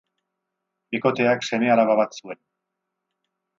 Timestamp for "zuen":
2.21-2.43